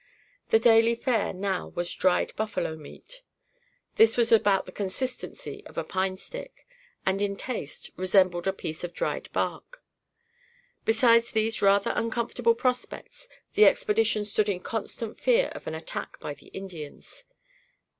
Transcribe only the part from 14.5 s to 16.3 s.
constant fear of an attack